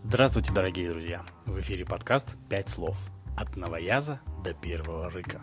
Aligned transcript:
Здравствуйте, 0.00 0.52
дорогие 0.52 0.88
друзья! 0.90 1.24
В 1.44 1.58
эфире 1.58 1.84
подкаст 1.84 2.36
«Пять 2.48 2.68
слов. 2.68 2.96
От 3.36 3.56
новояза 3.56 4.20
до 4.44 4.54
первого 4.54 5.10
рыка». 5.10 5.40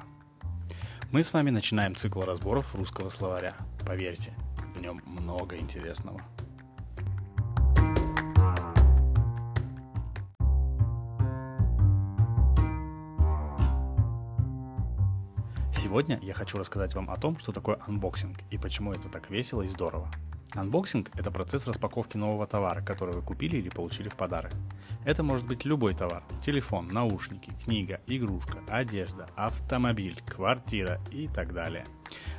Мы 1.12 1.23
с 1.23 1.34
вами 1.34 1.50
начинаем 1.50 1.93
цикл 1.93 2.21
разборов 2.21 2.73
русского 2.73 3.10
словаря. 3.10 3.54
Поверьте, 3.86 4.33
в 4.73 4.79
нем 4.79 5.02
много 5.05 5.57
интересного. 5.57 6.21
Сегодня 15.74 16.18
я 16.21 16.33
хочу 16.33 16.57
рассказать 16.57 16.96
вам 16.96 17.10
о 17.10 17.18
том, 17.18 17.37
что 17.39 17.51
такое 17.51 17.78
анбоксинг 17.86 18.37
и 18.51 18.57
почему 18.57 18.93
это 18.93 19.10
так 19.10 19.29
весело 19.29 19.64
и 19.64 19.68
здорово. 19.68 20.10
Анбоксинг– 20.55 21.09
это 21.17 21.31
процесс 21.31 21.68
распаковки 21.68 22.15
нового 22.15 22.47
товара, 22.47 22.82
который 22.82 23.13
вы 23.13 23.21
купили 23.21 23.57
или 23.57 23.69
получили 23.69 24.07
в 24.07 24.15
подарок. 24.15 24.54
Это 25.04 25.21
может 25.21 25.46
быть 25.46 25.65
любой 25.65 25.93
товар– 25.93 26.23
телефон, 26.41 26.87
наушники, 26.87 27.51
книга, 27.63 28.00
игрушка, 28.07 28.60
одежда, 28.69 29.27
автомобиль, 29.36 30.21
квартира 30.25 31.01
и 31.11 31.27
так 31.27 31.54
далее. 31.54 31.86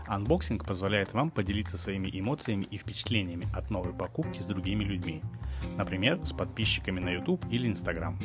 Анбоксинг 0.07 0.65
позволяет 0.65 1.13
вам 1.13 1.31
поделиться 1.31 1.77
своими 1.77 2.09
эмоциями 2.13 2.65
и 2.65 2.79
впечатлениями 2.79 3.47
от 3.55 3.71
новой 3.71 3.93
покупки 3.93 4.41
с 4.41 4.47
другими 4.47 4.85
людьми, 4.85 5.21
например, 5.77 6.25
с 6.25 6.33
подписчиками 6.33 7.01
на 7.01 7.11
YouTube 7.11 7.45
или 7.51 7.69
Instagram. 7.69 8.19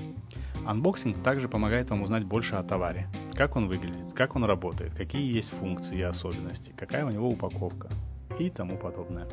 Анбоксинг 0.65 1.21
также 1.21 1.49
помогает 1.49 1.89
вам 1.89 2.03
узнать 2.03 2.23
больше 2.23 2.55
о 2.55 2.63
товаре, 2.63 3.09
как 3.33 3.57
он 3.57 3.67
выглядит, 3.67 4.13
как 4.13 4.37
он 4.37 4.45
работает, 4.45 4.93
какие 4.93 5.35
есть 5.35 5.49
функции 5.49 5.97
и 5.97 6.03
особенности, 6.03 6.73
какая 6.77 7.05
у 7.05 7.09
него 7.09 7.29
упаковка 7.29 7.89
и 8.39 8.49
тому 8.49 8.77
подобное. 8.77 9.27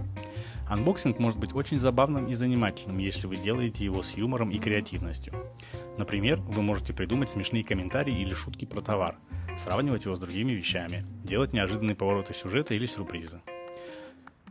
Анбоксинг 0.68 1.18
может 1.18 1.38
быть 1.38 1.54
очень 1.54 1.78
забавным 1.78 2.26
и 2.26 2.34
занимательным, 2.34 2.98
если 2.98 3.26
вы 3.26 3.36
делаете 3.36 3.84
его 3.84 4.02
с 4.02 4.16
юмором 4.16 4.50
и 4.50 4.58
креативностью. 4.58 5.34
Например, 5.96 6.38
вы 6.40 6.62
можете 6.62 6.92
придумать 6.92 7.28
смешные 7.28 7.64
комментарии 7.64 8.20
или 8.20 8.34
шутки 8.34 8.64
про 8.64 8.80
товар, 8.80 9.16
сравнивать 9.56 10.04
его 10.04 10.14
с 10.14 10.20
другими 10.20 10.52
вещами, 10.52 11.04
делать 11.24 11.52
неожиданные 11.52 11.96
повороты 11.96 12.34
сюжета 12.34 12.74
или 12.74 12.86
сюрпризы. 12.86 13.40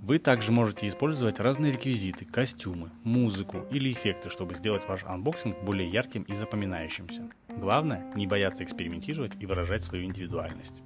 Вы 0.01 0.19
также 0.19 0.51
можете 0.51 0.87
использовать 0.87 1.39
разные 1.39 1.73
реквизиты, 1.73 2.23
костюмы, 2.23 2.91
музыку 3.03 3.65
или 3.71 3.91
эффекты, 3.91 4.29
чтобы 4.29 4.53
сделать 4.53 4.87
ваш 4.87 5.03
анбоксинг 5.03 5.61
более 5.63 5.89
ярким 5.89 6.21
и 6.23 6.33
запоминающимся. 6.33 7.29
Главное, 7.49 8.05
не 8.15 8.27
бояться 8.27 8.63
экспериментировать 8.63 9.33
и 9.39 9.45
выражать 9.45 9.83
свою 9.83 10.05
индивидуальность. 10.05 10.83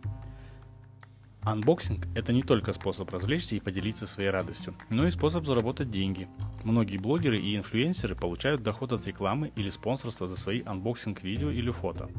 Анбоксинг– 1.44 2.06
это 2.16 2.34
не 2.34 2.44
только 2.44 2.72
способ 2.72 3.10
развлечься 3.10 3.56
и 3.56 3.60
поделиться 3.60 4.06
своей 4.06 4.30
радостью, 4.30 4.76
но 4.90 5.08
и 5.08 5.12
способ 5.12 5.44
заработать 5.44 5.90
деньги. 5.90 6.28
Многие 6.64 6.98
блогеры 6.98 7.40
и 7.40 7.58
инфлюенсеры 7.58 8.16
получают 8.16 8.62
доход 8.62 8.92
от 8.92 9.08
рекламы 9.08 9.52
или 9.56 9.70
спонсорства 9.70 10.28
за 10.28 10.38
свои 10.38 10.62
анбоксинг-видео 10.64 11.50
или 11.50 11.72
фото. 11.72 12.10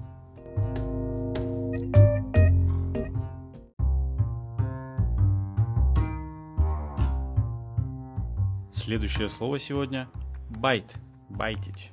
Следующее 8.75 9.29
слово 9.29 9.61
сегодня– 9.61 10.09
байт, 10.51 10.97
байтить. 11.29 11.93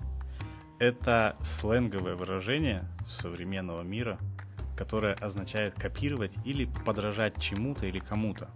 Это 0.79 1.37
сленговое 1.43 2.15
выражение 2.15 2.87
современного 3.05 3.83
мира– 3.83 4.17
которое 4.79 5.13
означает 5.15 5.73
копировать 5.73 6.37
или 6.45 6.63
подражать 6.85 7.37
чему-то 7.37 7.85
или 7.85 7.99
кому-то. 7.99 8.49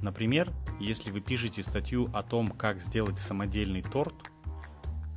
Например, 0.00 0.50
если 0.80 1.10
вы 1.10 1.20
пишете 1.20 1.62
статью 1.62 2.08
о 2.14 2.22
том, 2.22 2.52
как 2.52 2.80
сделать 2.80 3.18
самодельный 3.18 3.82
торт, 3.82 4.14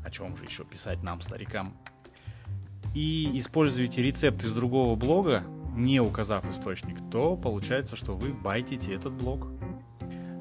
о 0.03 0.11
чем 0.11 0.36
же 0.36 0.44
еще 0.44 0.66
писать 0.66 1.02
нам, 1.03 1.22
старикам, 1.22 1.78
и 2.94 3.31
используете 3.39 4.03
рецепт 4.03 4.44
из 4.44 4.51
другого 4.51 4.97
блога, 4.97 5.41
не 5.74 6.01
указав 6.01 6.45
источник, 6.50 6.97
то 7.09 7.38
получается, 7.38 7.95
что 7.95 8.13
вы 8.13 8.34
байтите 8.34 8.94
этот 8.94 9.13
блог. 9.13 9.47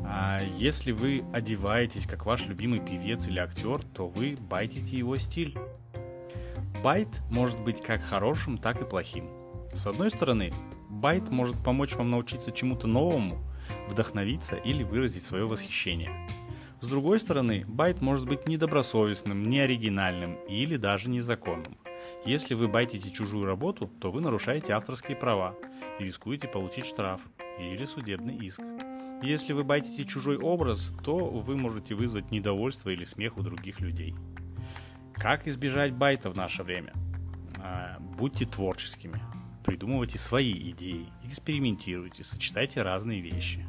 А 0.04 0.42
если 0.42 0.90
вы 0.90 1.22
одеваетесь 1.32 2.08
как 2.08 2.26
ваш 2.26 2.48
любимый 2.48 2.80
певец 2.80 3.28
или 3.28 3.38
актер, 3.38 3.80
то 3.94 4.08
вы 4.08 4.36
байтите 4.40 4.98
его 4.98 5.16
стиль. 5.18 5.56
Байт 6.82 7.22
может 7.30 7.60
быть 7.60 7.80
как 7.80 8.02
хорошим, 8.02 8.58
так 8.58 8.82
и 8.82 8.84
плохим. 8.84 9.43
С 9.74 9.88
одной 9.88 10.08
стороны, 10.10 10.52
байт 10.88 11.30
может 11.30 11.62
помочь 11.64 11.96
вам 11.96 12.12
научиться 12.12 12.52
чему-то 12.52 12.86
новому, 12.86 13.38
вдохновиться 13.88 14.54
или 14.54 14.84
выразить 14.84 15.24
свое 15.24 15.46
восхищение. 15.48 16.10
С 16.80 16.86
другой 16.86 17.18
стороны, 17.18 17.64
байт 17.66 18.00
может 18.00 18.26
быть 18.26 18.46
недобросовестным, 18.46 19.50
неоригинальным 19.50 20.36
или 20.48 20.76
даже 20.76 21.10
незаконным. 21.10 21.76
Если 22.24 22.54
вы 22.54 22.68
байтите 22.68 23.10
чужую 23.10 23.46
работу, 23.46 23.88
то 24.00 24.12
вы 24.12 24.20
нарушаете 24.20 24.74
авторские 24.74 25.16
права 25.16 25.56
и 25.98 26.04
рискуете 26.04 26.46
получить 26.46 26.86
штраф 26.86 27.20
или 27.58 27.84
судебный 27.84 28.36
иск. 28.36 28.62
Если 29.22 29.52
вы 29.54 29.64
байтите 29.64 30.04
чужой 30.04 30.38
образ, 30.38 30.92
то 31.02 31.16
вы 31.16 31.56
можете 31.56 31.96
вызвать 31.96 32.30
недовольство 32.30 32.90
или 32.90 33.04
смех 33.04 33.38
у 33.38 33.42
других 33.42 33.80
людей. 33.80 34.14
Как 35.14 35.48
избежать 35.48 35.94
байта 35.94 36.30
в 36.30 36.36
наше 36.36 36.62
время? 36.62 36.92
А, 37.58 37.98
будьте 37.98 38.44
творческими. 38.44 39.33
Придумывайте 39.64 40.18
свои 40.18 40.52
идеи, 40.72 41.08
экспериментируйте, 41.24 42.22
сочетайте 42.22 42.82
разные 42.82 43.22
вещи. 43.22 43.64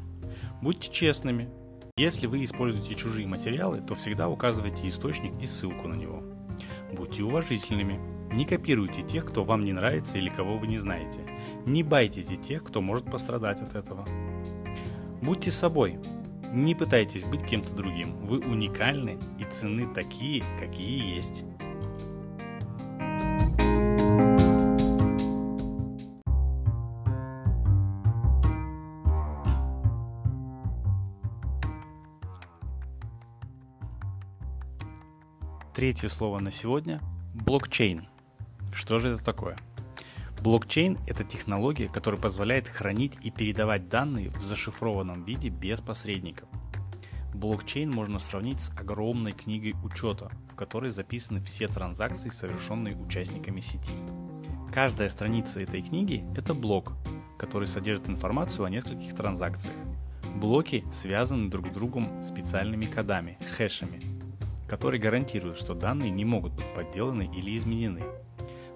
Будьте 0.60 0.92
честными. 0.92 1.48
Если 1.96 2.26
вы 2.26 2.44
используете 2.44 2.94
чужие 2.94 3.26
материалы, 3.26 3.80
то 3.80 3.94
всегда 3.94 4.28
указывайте 4.28 4.86
источник 4.86 5.32
и 5.40 5.46
ссылку 5.46 5.88
на 5.88 5.94
него. 5.94 6.22
Будьте 6.92 7.22
уважительными. 7.22 7.98
Не 8.34 8.44
копируйте 8.44 9.00
тех, 9.00 9.24
кто 9.24 9.42
вам 9.42 9.64
не 9.64 9.72
нравится 9.72 10.18
или 10.18 10.28
кого 10.28 10.58
вы 10.58 10.66
не 10.66 10.76
знаете. 10.76 11.20
Не 11.64 11.82
байтите 11.82 12.36
тех, 12.36 12.62
кто 12.62 12.82
может 12.82 13.10
пострадать 13.10 13.62
от 13.62 13.74
этого. 13.74 14.06
Будьте 15.22 15.50
собой. 15.50 15.98
Не 16.52 16.74
пытайтесь 16.74 17.24
быть 17.24 17.46
кем-то 17.46 17.74
другим. 17.74 18.18
Вы 18.26 18.40
уникальны 18.40 19.18
и 19.38 19.44
цены 19.44 19.92
такие, 19.94 20.44
какие 20.60 21.16
есть. 21.16 21.44
Третье 35.76 36.08
слово 36.08 36.38
на 36.38 36.50
сегодня– 36.50 37.02
блокчейн. 37.34 38.08
Что 38.72 38.98
же 38.98 39.10
это 39.10 39.22
такое? 39.22 39.58
Блокчейн– 40.40 40.98
это 41.06 41.22
технология, 41.22 41.86
которая 41.86 42.18
позволяет 42.18 42.66
хранить 42.66 43.18
и 43.22 43.30
передавать 43.30 43.86
данные 43.90 44.30
в 44.30 44.40
зашифрованном 44.40 45.24
виде 45.24 45.50
без 45.50 45.82
посредников. 45.82 46.48
Блокчейн 47.34 47.90
можно 47.90 48.20
сравнить 48.20 48.62
с 48.62 48.70
огромной 48.70 49.32
книгой 49.32 49.74
учета, 49.84 50.30
в 50.50 50.56
которой 50.56 50.88
записаны 50.88 51.42
все 51.42 51.68
транзакции, 51.68 52.30
совершенные 52.30 52.96
участниками 52.96 53.60
сети. 53.60 53.92
Каждая 54.72 55.10
страница 55.10 55.60
этой 55.60 55.82
книги– 55.82 56.24
это 56.34 56.54
блок, 56.54 56.94
который 57.38 57.68
содержит 57.68 58.08
информацию 58.08 58.64
о 58.64 58.70
нескольких 58.70 59.14
транзакциях. 59.14 59.76
Блоки 60.36 60.86
связаны 60.90 61.50
друг 61.50 61.66
с 61.66 61.70
другом 61.70 62.22
специальными 62.22 62.86
кодами, 62.86 63.38
хэшами, 63.58 64.15
которые 64.68 65.00
гарантируют, 65.00 65.56
что 65.56 65.74
данные 65.74 66.10
не 66.10 66.24
могут 66.24 66.52
быть 66.52 66.72
подделаны 66.74 67.30
или 67.34 67.56
изменены. 67.56 68.02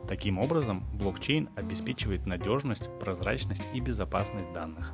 Таким 0.09 0.39
образом, 0.39 0.85
блокчейн 0.95 1.49
обеспечивает 1.57 2.27
надежность, 2.27 2.91
прозрачность 2.99 3.65
и 3.73 3.81
безопасность 3.81 4.53
данных. 4.53 4.93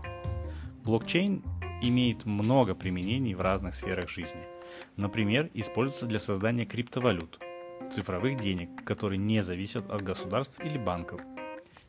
Блокчейн 0.84 1.42
имеет 1.82 2.24
много 2.24 2.74
применений 2.74 3.34
в 3.34 3.40
разных 3.40 3.74
сферах 3.74 4.08
жизни. 4.08 4.42
Например, 4.96 5.48
используется 5.54 6.06
для 6.06 6.20
создания 6.20 6.64
криптовалют, 6.64 7.38
цифровых 7.90 8.38
денег, 8.38 8.84
которые 8.84 9.18
не 9.18 9.42
зависят 9.42 9.90
от 9.90 10.02
государств 10.02 10.60
или 10.64 10.78
банков. 10.78 11.20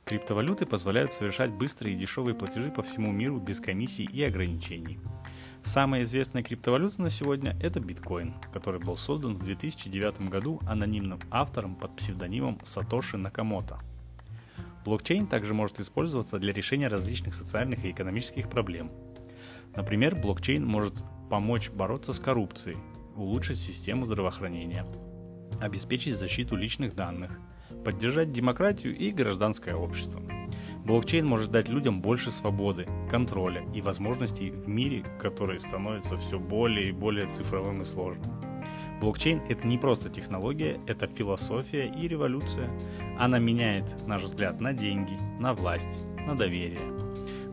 Криптовалюты 0.05 0.65
позволяют 0.65 1.11
совершать 1.11 1.51
быстрые 1.51 1.95
и 1.95 1.99
дешевые 1.99 2.33
платежи 2.33 2.71
по 2.71 2.81
всему 2.81 3.11
миру 3.11 3.39
без 3.39 3.59
комиссий 3.59 4.05
и 4.05 4.23
ограничений. 4.23 4.99
Самая 5.63 6.03
известная 6.03 6.43
криптовалюта 6.43 7.01
на 7.01 7.09
сегодня– 7.09 7.57
это 7.61 7.79
биткоин, 7.79 8.33
который 8.53 8.79
был 8.79 8.95
создан 8.95 9.35
в 9.35 9.43
2009 9.43 10.29
году 10.29 10.61
анонимным 10.65 11.19
автором 11.29 11.75
под 11.75 11.95
псевдонимом 11.95 12.59
Сатоши 12.63 13.17
Накамото. 13.17 13.79
Блокчейн 14.85 15.27
также 15.27 15.53
может 15.53 15.79
использоваться 15.81 16.39
для 16.39 16.53
решения 16.53 16.87
различных 16.87 17.33
социальных 17.33 17.83
и 17.83 17.91
экономических 17.91 18.49
проблем. 18.49 18.89
Например, 19.75 20.15
блокчейн 20.15 20.65
может 20.65 21.03
помочь 21.29 21.69
бороться 21.69 22.13
с 22.13 22.19
коррупцией, 22.19 22.77
улучшить 23.15 23.59
систему 23.59 24.05
здравоохранения, 24.05 24.85
обеспечить 25.59 26.15
защиту 26.15 26.55
личных 26.55 26.95
данных, 26.95 27.31
поддержать 27.83 28.31
демократию 28.31 28.95
и 28.95 29.11
гражданское 29.11 29.75
общество– 29.75 30.21
Блокчейн 30.87 31.27
может 31.27 31.51
дать 31.51 31.67
людям 31.67 32.01
больше 32.01 32.31
свободы, 32.31 32.87
контроля 33.09 33.61
и 33.75 33.81
возможностей 33.81 34.51
в 34.51 34.69
мире, 34.69 35.03
который 35.19 35.59
становится 35.59 36.15
все 36.15 36.39
более 36.39 36.87
и 36.87 36.93
более 36.93 37.27
цифровым 37.27 37.81
и 37.81 37.85
сложным. 37.85 38.31
Блокчейн– 39.01 39.41
это 39.49 39.67
не 39.67 39.77
просто 39.77 40.09
технология, 40.09 40.79
это 40.87 41.07
философия 41.07 41.93
и 41.93 42.07
революция. 42.07 42.69
Она 43.19 43.37
меняет 43.37 43.97
наш 44.07 44.23
взгляд 44.23 44.61
на 44.61 44.71
деньги, 44.71 45.17
на 45.41 45.53
власть, 45.53 46.03
на 46.25 46.35
доверие. 46.35 46.79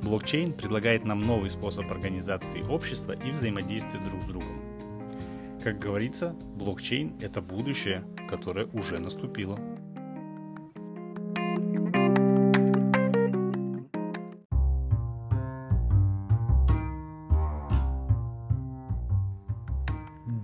Блокчейн 0.01 0.53
предлагает 0.53 1.05
нам 1.05 1.21
новый 1.21 1.51
способ 1.51 1.91
организации 1.91 2.63
общества 2.63 3.17
и 3.27 3.33
взаимодействия 3.33 3.99
друг 3.99 4.23
с 4.23 4.27
другом. 4.27 4.63
Как 5.61 5.81
говорится, 5.81 6.37
блокчейн– 6.55 7.15
это 7.21 7.43
будущее, 7.43 8.05
которое 8.31 8.67
уже 8.67 9.01
наступило. 9.01 9.59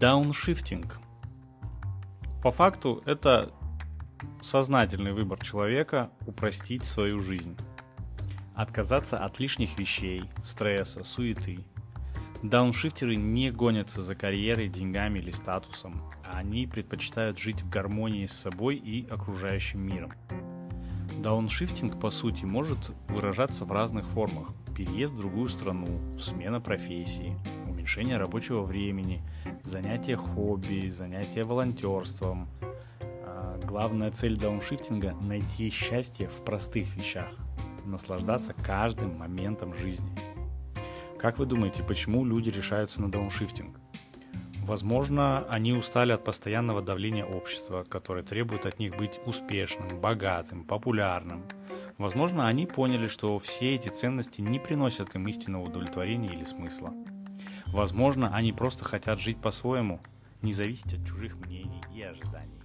Дауншифтинг. 0.01 0.99
По 2.43 2.51
факту 2.51 3.03
это 3.05 3.53
сознательный 4.41 5.13
выбор 5.13 5.39
человека 5.45 6.11
упростить 6.27 6.87
свою 6.87 7.21
жизнь. 7.21 7.55
Отказаться 8.55 9.19
от 9.19 9.39
лишних 9.39 9.79
вещей, 9.79 10.23
стресса, 10.43 11.05
суеты. 11.05 11.67
Дауншифтеры 12.43 13.15
не 13.15 13.51
гонятся 13.51 14.01
за 14.01 14.15
карьерой, 14.15 14.71
деньгами 14.71 15.19
или 15.19 15.33
статусом, 15.33 16.03
они 16.33 16.67
предпочитают 16.67 17.39
жить 17.39 17.61
в 17.61 17.69
гармонии 17.69 18.25
с 18.25 18.33
собой 18.33 18.77
и 18.77 19.07
окружающим 19.07 19.81
миром. 19.81 20.15
Дауншифтинг, 21.19 22.01
по 22.01 22.11
сути, 22.11 22.47
может 22.47 22.93
выражаться 23.09 23.67
в 23.67 23.73
разных 23.73 24.07
формах. 24.07 24.49
Переезд 24.75 25.13
в 25.13 25.19
другую 25.19 25.51
страну, 25.51 26.19
смена 26.19 26.59
профессии, 26.59 27.37
уменьшение 27.91 28.19
рабочего 28.19 28.63
времени, 28.63 29.21
занятие 29.65 30.15
хобби, 30.15 30.89
занятие 30.89 31.43
волонтерством. 31.43 32.49
А, 33.25 33.59
главная 33.65 34.13
цель 34.13 34.37
дауншифтинга– 34.37 35.17
найти 35.21 35.71
счастье 35.71 36.29
в 36.29 36.45
простых 36.45 36.95
вещах, 36.95 37.33
наслаждаться 37.85 38.55
каждым 38.55 39.19
моментом 39.19 39.75
жизни. 39.75 40.09
Как 41.19 41.41
вы 41.41 41.47
думаете, 41.47 41.83
почему 41.83 42.25
люди 42.25 42.51
решаются 42.51 43.03
на 43.03 43.11
дауншифтинг? 43.11 43.77
Возможно, 44.63 45.45
они 45.49 45.73
устали 45.73 46.13
от 46.13 46.23
постоянного 46.23 46.83
давления 46.83 47.25
общества, 47.25 47.83
которое 47.83 48.23
требует 48.23 48.67
от 48.67 48.79
них 48.79 48.97
быть 48.97 49.19
успешным, 49.27 50.01
богатым, 50.01 50.63
популярным. 50.63 51.43
Возможно, 51.99 52.47
они 52.47 52.67
поняли, 52.67 53.09
что 53.09 53.37
все 53.41 53.75
эти 53.75 53.89
ценности 53.89 54.41
не 54.41 54.61
приносят 54.61 55.17
им 55.17 55.27
истинного 55.27 55.65
удовлетворения 55.65 56.33
или 56.33 56.45
смысла. 56.45 56.95
Возможно, 57.73 58.35
они 58.35 58.53
просто 58.53 58.85
хотят 58.85 59.21
жить 59.21 59.41
по-своему, 59.41 60.01
не 60.43 60.53
зависеть 60.53 60.95
от 60.95 61.07
чужих 61.07 61.37
мнений 61.37 61.81
и 61.95 62.03
ожиданий. 62.03 62.61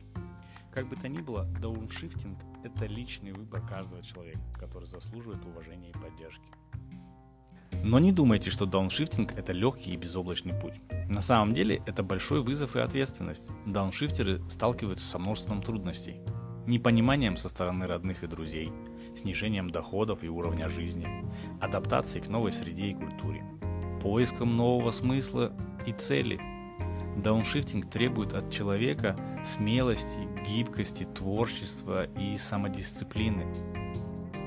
Как 0.73 0.89
бы 0.89 0.95
то 0.95 1.07
ни 1.07 1.19
было, 1.19 1.45
дауншифтинг– 1.61 2.39
это 2.63 2.85
личный 2.87 3.31
выбор 3.31 3.61
каждого 3.61 4.01
человека, 4.01 4.41
который 4.59 4.87
заслуживает 4.87 5.45
уважения 5.45 5.89
и 5.89 5.93
поддержки. 5.93 6.43
Но 7.83 7.99
не 7.99 8.11
думайте, 8.11 8.49
что 8.49 8.65
дауншифтинг– 8.65 9.31
это 9.37 9.53
легкий 9.53 9.91
и 9.91 9.97
безоблачный 9.97 10.59
путь. 10.59 10.73
На 11.07 11.21
самом 11.21 11.53
деле, 11.53 11.83
это 11.85 12.01
большой 12.01 12.41
вызов 12.41 12.75
и 12.75 12.79
ответственность. 12.79 13.51
Дауншифтеры 13.67 14.41
сталкиваются 14.49 15.05
со 15.05 15.19
множеством 15.19 15.61
трудностей. 15.61 16.19
Непониманием 16.65 17.37
со 17.37 17.47
стороны 17.47 17.85
родных 17.85 18.23
и 18.23 18.27
друзей, 18.27 18.71
снижением 19.15 19.69
доходов 19.69 20.23
и 20.23 20.29
уровня 20.29 20.67
жизни, 20.67 21.07
адаптацией 21.61 22.25
к 22.25 22.27
новой 22.27 22.51
среде 22.51 22.87
и 22.87 22.95
культуре– 22.95 23.43
поиском 24.05 24.55
нового 24.55 24.91
смысла 24.91 25.51
и 25.87 25.91
цели. 25.91 26.39
Дауншифтинг 27.17 27.89
требует 27.89 28.35
от 28.35 28.51
человека 28.51 29.17
смелости, 29.43 30.27
гибкости, 30.47 31.05
творчества 31.05 32.03
и 32.03 32.37
самодисциплины. 32.37 33.47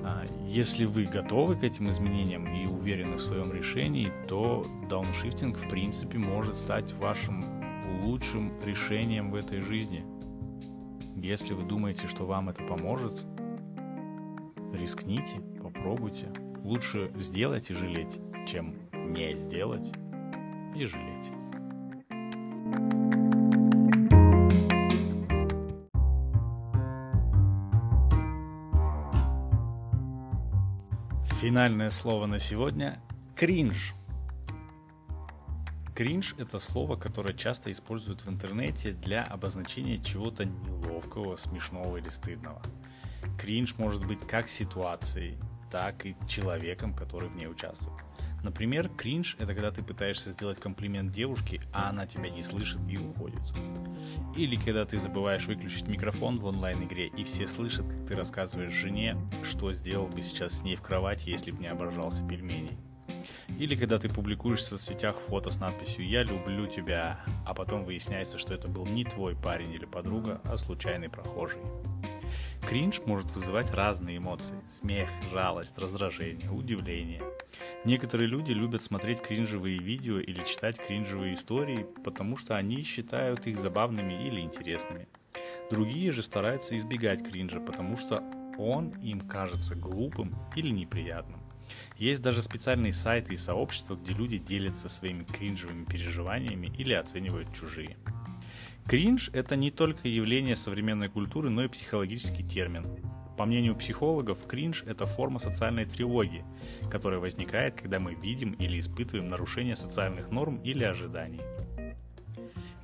А 0.05 0.25
если 0.47 0.85
вы 0.85 1.07
готовы 1.07 1.57
к 1.57 1.65
этим 1.65 1.91
изменениям 1.91 2.47
и 2.47 2.67
уверены 2.69 3.17
в 3.17 3.21
своем 3.21 3.53
решении, 3.53 4.13
то 4.29 4.65
дауншифтинг 4.89 5.57
в 5.57 5.69
принципе 5.69 6.19
может 6.19 6.55
стать 6.55 6.93
вашим 6.93 7.45
лучшим 8.05 8.53
решением 8.65 9.33
в 9.33 9.35
этой 9.35 9.61
жизни. 9.61 10.05
Если 11.17 11.53
вы 11.53 11.65
думаете, 11.65 12.07
что 12.07 12.27
вам 12.27 12.49
это 12.49 12.63
поможет, 12.63 13.27
рискните, 14.73 15.41
попробуйте. 15.61 16.29
Лучше 16.63 17.11
сделать 17.17 17.73
и 17.73 17.75
жалеть, 17.75 18.21
чем 18.47 18.88
не 19.09 19.35
сделать 19.35 19.93
и 20.75 20.85
жалеть. 20.85 21.31
Финальное 31.41 31.91
слово 31.91 32.27
на 32.27 32.41
сегодня– 32.41 33.01
кринж. 33.37 33.95
Кринж– 35.95 36.35
это 36.39 36.59
слово, 36.59 36.97
которое 36.97 37.33
часто 37.33 37.73
используют 37.73 38.25
в 38.25 38.29
интернете 38.29 38.93
для 38.93 39.25
обозначения 39.25 39.99
чего-то 39.99 40.45
неловкого, 40.45 41.37
смешного 41.37 41.97
или 41.97 42.09
стыдного. 42.09 42.61
Кринж 43.39 43.77
может 43.79 44.05
быть 44.07 44.21
как 44.27 44.49
ситуацией, 44.49 45.39
так 45.71 46.07
и 46.07 46.17
человеком, 46.27 46.95
который 46.95 47.29
в 47.29 47.37
ней 47.37 47.47
участвует. 47.47 48.08
Например, 48.43 48.89
кринж– 48.89 49.37
это 49.39 49.55
когда 49.55 49.71
ты 49.71 49.83
пытаешься 49.83 50.31
сделать 50.31 50.61
комплимент 50.61 51.13
девушке, 51.13 51.61
а 51.73 51.91
она 51.91 52.07
тебя 52.07 52.31
не 52.31 52.43
слышит 52.43 52.79
и 52.89 52.97
уходит. 52.97 53.43
Или 54.37 54.57
когда 54.57 54.85
ты 54.85 54.99
забываешь 54.99 55.47
выключить 55.47 55.89
микрофон 55.89 56.39
в 56.39 56.45
онлайн-игре, 56.45 57.09
и 57.09 57.25
все 57.25 57.47
слышат, 57.47 57.87
как 57.87 58.07
ты 58.07 58.17
рассказываешь 58.17 58.73
жене, 58.73 59.17
что 59.43 59.73
сделал 59.73 60.07
бы 60.07 60.23
сейчас 60.23 60.61
с 60.61 60.63
ней 60.63 60.77
в 60.77 60.83
кровати, 60.83 61.31
если 61.31 61.51
бы 61.51 61.61
не 61.61 61.69
обожался 61.69 62.27
пельменей. 62.27 62.79
Или 63.59 63.75
когда 63.75 63.99
ты 63.99 64.09
публикуешь 64.09 64.61
в 64.61 64.67
соцсетях 64.67 65.17
фото 65.17 65.51
с 65.51 65.59
надписью 65.59 66.07
«Я 66.07 66.23
люблю 66.23 66.67
тебя», 66.67 67.21
а 67.45 67.55
потом 67.55 67.85
выясняется, 67.85 68.39
что 68.39 68.55
это 68.55 68.69
был 68.69 68.87
не 68.87 69.05
твой 69.05 69.35
парень 69.35 69.73
или 69.73 69.85
подруга, 69.85 70.41
а 70.45 70.57
случайный 70.57 71.09
прохожий. 71.09 71.59
Кринж 72.69 73.01
может 73.07 73.31
вызывать 73.31 73.71
разные 73.71 74.19
эмоции. 74.19 74.61
Смех, 74.69 75.09
жалость, 75.33 75.79
раздражение, 75.79 76.51
удивление. 76.51 77.23
Некоторые 77.87 78.29
люди 78.29 78.53
любят 78.53 78.83
смотреть 78.83 79.23
кринжевые 79.23 79.79
видео 79.79 80.19
или 80.19 80.45
читать 80.45 80.77
кринжевые 80.77 81.33
истории, 81.33 81.87
потому 82.05 82.37
что 82.37 82.57
они 82.57 82.83
считают 82.83 83.47
их 83.47 83.59
забавными 83.59 84.13
или 84.23 84.43
интересными. 84.43 85.09
Другие 85.71 86.13
же 86.13 86.23
стараются 86.23 86.77
избегать 86.77 87.27
кринжа, 87.27 87.59
потому 87.59 87.97
что 87.97 88.23
он 88.59 88.91
им 89.01 89.23
кажется 89.23 89.75
глупым 89.75 90.37
или 90.55 90.69
неприятным. 90.69 91.41
Есть 91.97 92.21
даже 92.21 92.43
специальные 92.43 92.93
сайты 92.93 93.33
и 93.33 93.39
сообщества, 93.39 93.97
где 93.97 94.13
люди 94.13 94.37
делятся 94.37 94.91
своими 94.91 95.25
кринжевыми 95.25 95.87
переживаниями 95.87 96.71
или 96.77 96.93
оценивают 96.93 97.51
чужие. 97.55 97.97
Кринж– 98.89 99.29
это 99.35 99.55
не 99.55 99.71
только 99.71 100.09
явление 100.09 100.57
современной 100.57 101.11
культуры, 101.11 101.51
но 101.51 101.63
и 101.63 101.69
психологический 101.69 102.43
термин. 102.43 102.87
По 103.37 103.45
мнению 103.45 103.77
психологов, 103.77 104.39
кринж– 104.47 104.83
это 104.87 105.05
форма 105.05 105.39
социальной 105.41 105.85
тревоги, 105.85 106.43
которая 106.91 107.21
возникает, 107.21 107.79
когда 107.79 108.01
мы 108.01 108.15
видим 108.15 108.53
или 108.53 108.79
испытываем 108.81 109.29
нарушение 109.29 109.77
социальных 109.77 110.31
норм 110.31 110.57
или 110.63 110.85
ожиданий. 110.85 111.43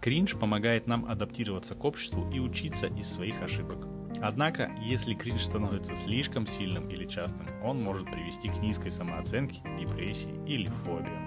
Кринж 0.03 0.35
помогает 0.39 0.87
нам 0.87 1.07
адаптироваться 1.07 1.75
к 1.75 1.83
обществу 1.83 2.31
и 2.31 2.39
учиться 2.39 2.87
из 2.87 3.09
своих 3.09 3.41
ошибок. 3.41 3.89
Однако, 4.21 4.77
если 4.83 5.15
кринж 5.15 5.43
становится 5.43 5.97
слишком 5.97 6.47
сильным 6.47 6.87
или 6.91 7.07
частым, 7.07 7.47
он 7.63 7.83
может 7.83 8.13
привести 8.13 8.51
к 8.51 8.61
низкой 8.61 8.91
самооценке, 8.91 9.63
депрессии 9.79 10.39
или 10.47 10.67
фобиям. 10.67 11.24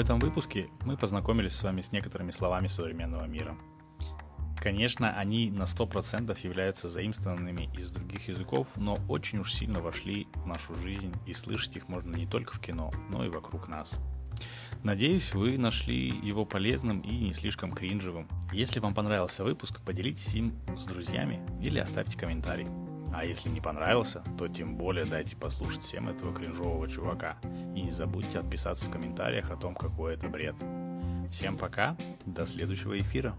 Этом 0.00 0.18
выпуске 0.18 0.68
мы 0.84 0.96
познакомились 0.96 1.54
с 1.54 1.62
вами 1.62 1.80
с 1.80 1.92
некоторыми 1.92 2.32
словами 2.32 2.66
современного 2.66 3.26
мира. 3.26 3.56
Конечно, 4.60 5.12
они 5.12 5.50
на 5.50 5.62
100% 5.62 6.36
являются 6.42 6.88
заимствованными 6.88 7.70
из 7.78 7.90
других 7.90 8.28
языков, 8.28 8.68
но 8.76 8.98
очень 9.08 9.38
уж 9.38 9.54
сильно 9.54 9.80
вошли 9.80 10.26
в 10.34 10.46
нашу 10.46 10.74
жизнь, 10.74 11.14
и 11.26 11.32
слышать 11.32 11.76
их 11.76 11.88
можно 11.88 12.16
не 12.16 12.26
только 12.26 12.54
в 12.54 12.60
кино, 12.60 12.90
но 13.08 13.24
и 13.24 13.30
вокруг 13.30 13.68
нас. 13.68 13.98
Надеюсь, 14.82 15.34
вы 15.34 15.58
нашли 15.58 16.08
его 16.08 16.44
полезным 16.44 17.00
и 17.00 17.14
не 17.14 17.32
слишком 17.32 17.72
кринжевым. 17.72 18.28
Если 18.52 18.80
вам 18.80 18.94
понравился 18.94 19.44
выпуск, 19.44 19.80
поделитесь 19.84 20.34
им 20.34 20.58
с 20.78 20.84
друзьями 20.84 21.40
или 21.62 21.78
оставьте 21.78 22.18
комментарий. 22.18 22.66
А 23.12 23.24
если 23.24 23.48
не 23.48 23.60
понравился, 23.60 24.22
то 24.38 24.48
тем 24.48 24.76
более 24.76 25.04
дайте 25.04 25.36
послушать 25.36 25.82
всем 25.82 26.08
этого 26.08 26.34
кринжового 26.34 26.88
чувака. 26.88 27.36
И 27.74 27.82
не 27.82 27.90
забудьте 27.90 28.38
отписаться 28.38 28.88
в 28.88 28.92
комментариях 28.92 29.50
о 29.50 29.56
том, 29.56 29.74
какой 29.74 30.14
это 30.14 30.28
бред. 30.28 30.56
Всем 31.30 31.56
пока, 31.56 31.96
до 32.26 32.46
следующего 32.46 32.98
эфира. 32.98 33.34